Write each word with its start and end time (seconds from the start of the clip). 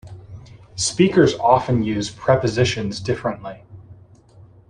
Speakers 0.77 1.35
often 1.35 1.83
use 1.83 2.09
prepositions 2.09 2.99
differently. 2.99 3.63